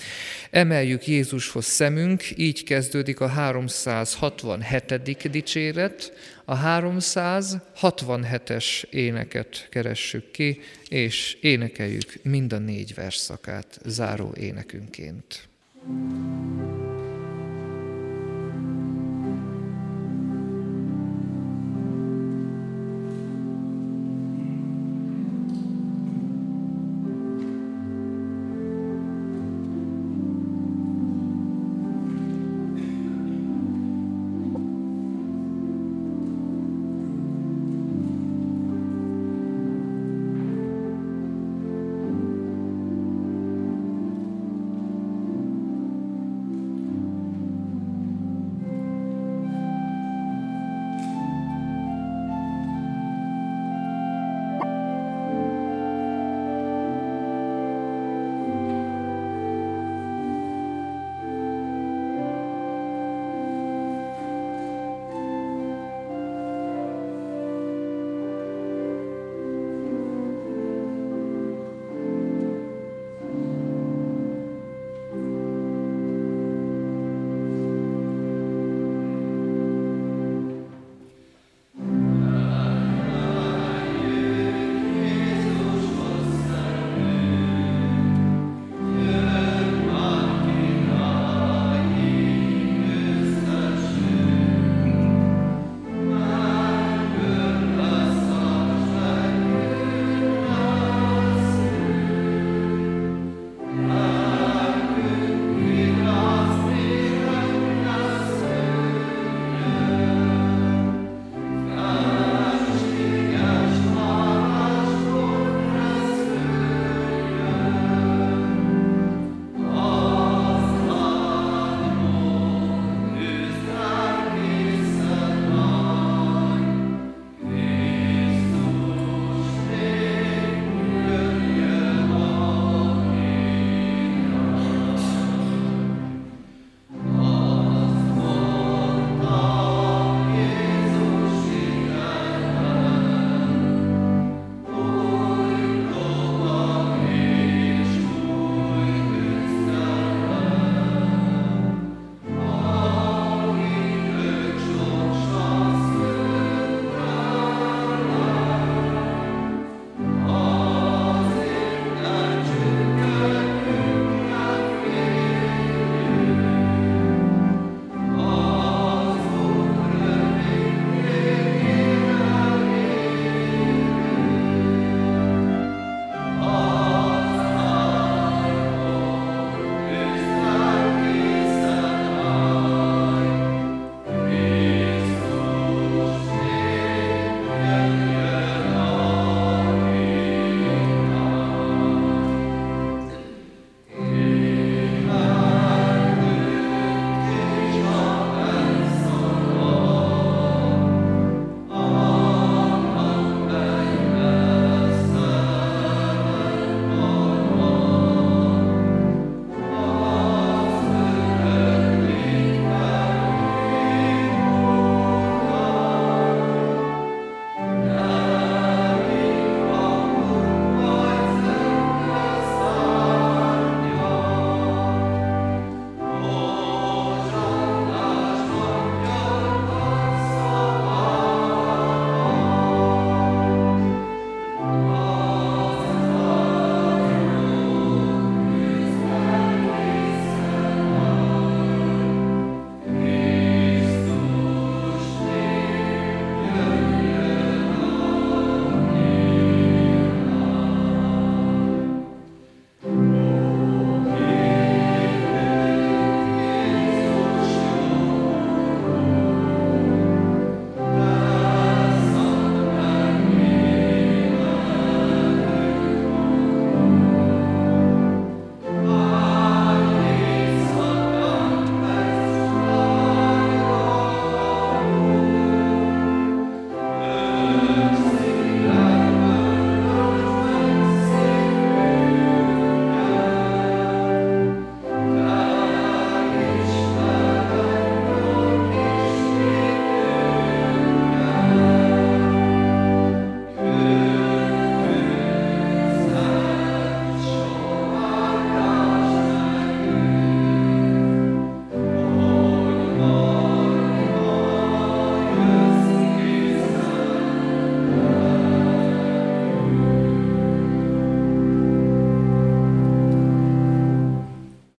[0.51, 5.29] Emeljük Jézushoz szemünk, így kezdődik a 367.
[5.29, 6.13] dicséret,
[6.45, 15.47] a 367-es éneket keressük ki, és énekeljük mind a négy versszakát záró énekünként.
[15.87, 16.94] thank you